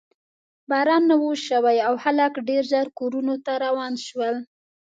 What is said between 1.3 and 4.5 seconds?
شوی او خلک ډېر ژر کورونو ته روان شول.